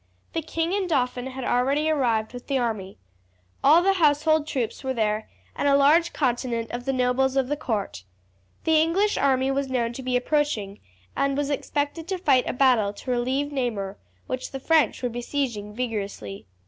The 0.33 0.41
king 0.41 0.73
and 0.73 0.89
dauphin 0.89 1.27
had 1.27 1.43
already 1.43 1.87
arrived 1.87 2.33
with 2.33 2.47
the 2.47 2.57
army. 2.57 2.97
All 3.63 3.83
the 3.83 3.93
household 3.93 4.47
troops 4.47 4.83
were 4.83 4.95
there, 4.95 5.29
and 5.55 5.67
a 5.67 5.77
large 5.77 6.11
contingent 6.11 6.71
of 6.71 6.85
the 6.85 6.91
nobles 6.91 7.35
of 7.35 7.47
the 7.49 7.55
court. 7.55 8.03
The 8.63 8.81
English 8.81 9.15
army 9.15 9.51
was 9.51 9.69
known 9.69 9.93
to 9.93 10.01
be 10.01 10.15
approaching, 10.17 10.79
and 11.15 11.37
was 11.37 11.51
expected 11.51 12.07
to 12.07 12.17
fight 12.17 12.49
a 12.49 12.53
battle 12.53 12.93
to 12.93 13.11
relieve 13.11 13.51
Namur, 13.51 13.99
which 14.25 14.49
the 14.51 14.59
French 14.59 15.03
were 15.03 15.09
besieging 15.09 15.71
vigorously. 15.75 16.47